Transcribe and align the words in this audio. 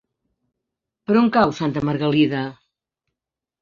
Per 1.11 1.19
on 1.23 1.31
cau 1.37 1.55
Santa 1.61 1.87
Margalida? 1.93 2.45